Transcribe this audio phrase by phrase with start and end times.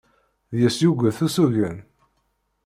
[0.57, 1.77] Deg-s yuget usugen.